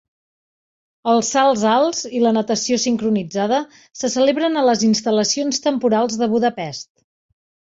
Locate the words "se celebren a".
4.01-4.67